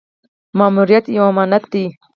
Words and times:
ماموریت 0.57 1.05
یو 1.15 1.23
امانت 1.31 1.63
دی 1.71 1.85